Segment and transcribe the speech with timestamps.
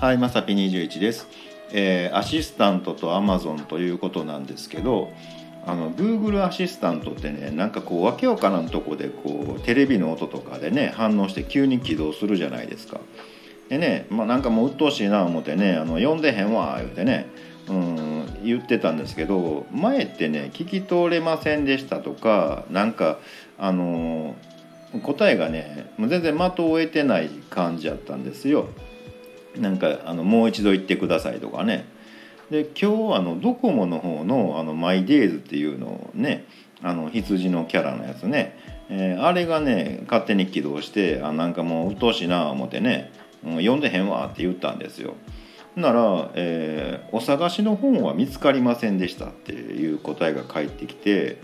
[0.00, 1.26] はい、まさぴ21です、
[1.72, 5.10] えー、アシスタントとアマゾンということなんですけど、
[5.66, 13.00] あの Google アシスタントってね、なんかこうわけわからんとこでこうテレビの音とかでね反応して急に起動するじゃないですか。
[13.68, 17.26] でね、まあなんかもう鬱陶しいな思ってね、あの読んでへんわ言うてね、
[17.68, 23.18] うん、言ってたんですけど、前ってね聞き取れませんでしたとか、なんか
[23.58, 24.36] あの
[25.02, 28.68] 答えがね全然的を得てない感じやったんですよ。
[29.60, 31.86] なんかあのもう一度言ってくださいとかね
[32.50, 36.46] で今日あのドコモの方のあのマイデイズっていうのをね
[36.82, 38.58] あの羊のキャラのやつね、
[38.88, 43.12] えー、あれがね勝手に起動してあなんかもう鬱陶しいな思ってね、
[43.44, 45.14] うん、読んでへんわって言ったんですよ。
[45.76, 51.40] なら、えー、お探しの本は見つかりませんでしたっていう答えが返ってきて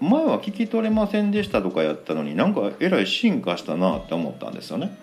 [0.00, 4.96] 前は聞き取れませんでしたとかやったのになんかえらい進化したなって思ったんですよね。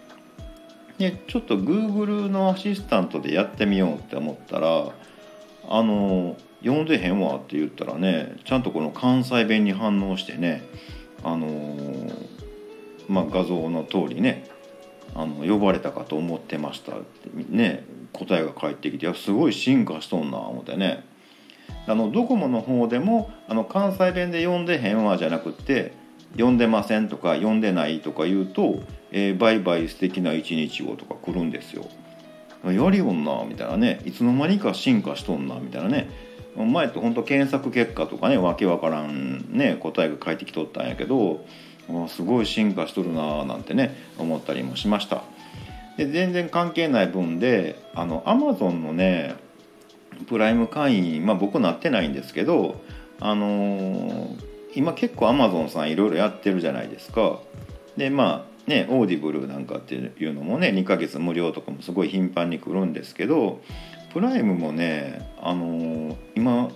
[1.00, 4.92] でちょっと Google のアシスタントでやってみようって思ったら
[5.70, 10.62] あの読んでへんわって言ったらねちゃんとこの関西弁に反応してね
[11.24, 11.76] あの
[13.10, 14.48] まあ、画像の通りね
[15.16, 17.84] あの呼ばれたかと思ってましたってね
[18.14, 21.04] 答えが返ってきてすごい進化しとんな思ってね。
[21.88, 25.94] あのドコモの方でもあの関西弁で読んでへんわじゃなくって
[26.34, 31.86] 読んでませんとか読んでないとか言うとえー、バイバイ素敵な一日をとか来るんですよ。
[32.66, 34.02] やりよんなみたいなね。
[34.06, 36.10] いつの間にか進化しとんなみたいなね。
[36.56, 41.46] 前って本当検索結果とかねわけわからんね答えが返ってきとったんやけど
[42.10, 45.24] すごい進化しとるななんてね思ったりもしました。
[45.98, 49.36] で全然関係ない分であのアマゾンのね
[50.28, 52.82] プライム会員まあ僕なってないんですけど
[53.22, 54.38] あのー、
[54.76, 57.40] 今結構アマゾンさんいろいろやってるじゃないですか
[57.98, 63.62] でまあね、オーディブルなんかっていうのもね2ヶ月無料とかもすごい頻繁に来るんですけど
[64.14, 66.70] プライムもねあのー、今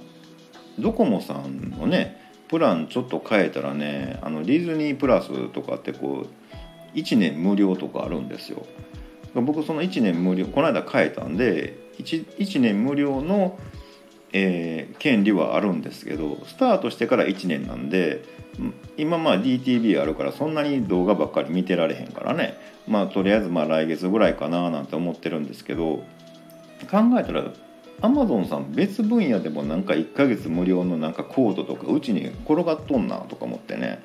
[0.80, 8.66] ドコモさんのねプランちょっと変えたらねあのディズニープラスとかってこう1年無料とかあるんですよ。
[9.36, 13.58] 僕その1年無料この間変えたんで 1, 1年無料の、
[14.34, 18.24] えー、権利はあるんですけどスタートしてから1年なんで
[18.98, 22.58] 今まあ DTV あるからそんなに動画ばっかり見てられへんからね
[22.88, 26.04] まあとりあえずまあ来月ぐらいかななんて思ってるんですけど
[26.90, 27.46] 考えたら
[28.02, 34.04] アマゾンさん別分野でもなんか1ヶ月無料のなんかコードとかうちに転がっとんなとか思ってね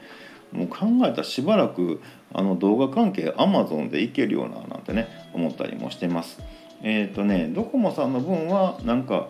[0.53, 2.00] もう考えたらしばらく
[2.33, 6.41] あの動画関係アマゾンでいけるようななんてね思ったりもしてます。
[6.83, 9.28] えっ、ー、とねドコモさんの分はなんか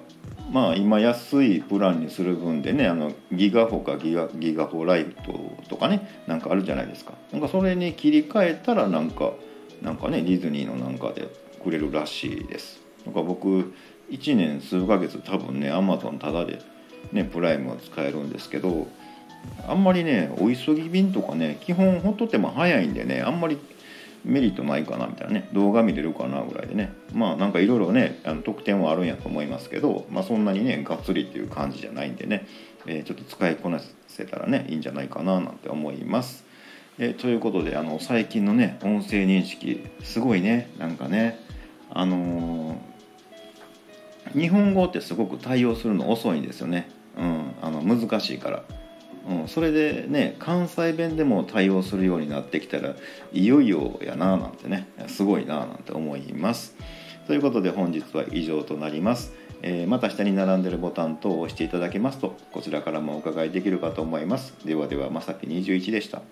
[0.50, 5.32] まあ今安いプランにする分でねあのギガホかギガギガホライト
[5.68, 7.14] とかねなんかあるじゃないですか。
[7.32, 9.32] なんかそれに切り替えたらなんか
[9.82, 11.28] なんかねディズニーのなんかで
[11.62, 12.80] くれるらしいです。
[13.04, 13.72] なんか僕
[14.10, 16.60] 1年数ヶ月多分ねアマゾンタダで
[17.12, 18.88] ねプライムを使えるんですけど
[19.66, 23.58] あんまりねお急ぎ便とかね基本ほっとっても早いんでねあんまり
[24.24, 32.46] メリットないかなみたいなね動画見れるかなぐらいでねまあなんかいろいろねあの特典はあるんやと思いますけど、まあ、そんなにねがっつりっていう感じじゃないんでね、
[32.86, 36.44] えー、ちょっと使いこなせたらねいいんじゃないかななんて思います。
[37.00, 41.38] え、ということであの最近のね音声認識すごいねなんかね
[41.90, 48.64] あのー、日本語ってすごく対応するの遅いんですよね、うん、あの難しいから。
[49.26, 52.94] うん、それでね関西弁でも対応するようになってきたら
[53.32, 56.76] いよいよやななんてねすごいななんて思います。
[57.26, 59.34] ということで本日は以上となります。
[59.62, 64.54] えー、また下に並んでるボタン等を押していただけますとこちらからもお伺いできるかと思います。
[64.64, 66.22] ではではまさき21でした。